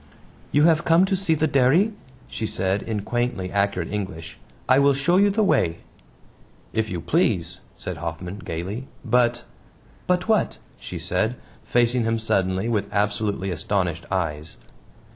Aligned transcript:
"You 0.51 0.63
have 0.63 0.83
come 0.83 1.05
to 1.05 1.15
see 1.15 1.35
the 1.35 1.45
dairy," 1.45 1.93
she 2.27 2.47
said 2.47 2.81
in 2.81 3.03
quaintly 3.03 3.51
accurate 3.51 3.93
English; 3.93 4.39
"I 4.67 4.79
will 4.79 4.95
show 4.95 5.17
you 5.17 5.29
the 5.29 5.43
way." 5.43 5.77
"If 6.73 6.89
you 6.89 6.99
please," 7.01 7.59
said 7.75 7.97
Hoffman, 7.97 8.39
gaily, 8.39 8.87
"but" 9.05 9.43
"But 10.07 10.27
what?" 10.27 10.57
she 10.79 10.97
said, 10.97 11.35
facing 11.63 12.03
him 12.03 12.17
suddenly 12.17 12.67
with 12.67 12.91
absolutely 12.91 13.51
astonished 13.51 14.07
eyes. 14.09 14.57